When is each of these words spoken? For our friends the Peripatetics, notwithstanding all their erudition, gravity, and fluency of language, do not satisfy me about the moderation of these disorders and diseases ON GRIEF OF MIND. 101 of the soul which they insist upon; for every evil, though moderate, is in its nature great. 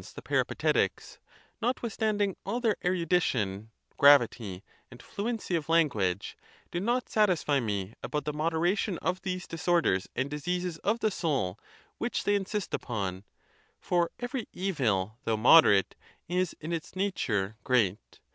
For 0.00 0.02
our 0.02 0.02
friends 0.06 0.12
the 0.14 0.22
Peripatetics, 0.22 1.18
notwithstanding 1.60 2.34
all 2.46 2.58
their 2.58 2.78
erudition, 2.82 3.70
gravity, 3.98 4.64
and 4.90 5.02
fluency 5.02 5.56
of 5.56 5.68
language, 5.68 6.38
do 6.70 6.80
not 6.80 7.10
satisfy 7.10 7.60
me 7.60 7.92
about 8.02 8.24
the 8.24 8.32
moderation 8.32 8.96
of 9.02 9.20
these 9.20 9.46
disorders 9.46 10.08
and 10.16 10.30
diseases 10.30 10.78
ON 10.84 10.96
GRIEF 10.96 11.02
OF 11.02 11.02
MIND. 11.02 11.32
101 11.34 11.44
of 11.44 11.50
the 11.50 11.50
soul 11.50 11.98
which 11.98 12.24
they 12.24 12.34
insist 12.34 12.72
upon; 12.72 13.24
for 13.78 14.10
every 14.18 14.48
evil, 14.54 15.18
though 15.24 15.36
moderate, 15.36 15.96
is 16.28 16.56
in 16.62 16.72
its 16.72 16.96
nature 16.96 17.58
great. 17.62 18.20